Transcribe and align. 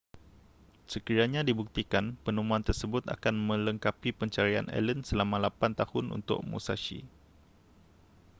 sekiranya 0.91 1.41
dibuktikan 1.49 2.05
penemuan 2.25 2.63
tersebut 2.67 3.03
akan 3.15 3.35
melengkapi 3.49 4.09
pencarian 4.19 4.65
allen 4.77 4.99
selama 5.09 5.37
lapan 5.45 5.71
tahun 5.79 6.05
untuk 6.17 6.39
musashi 6.51 6.99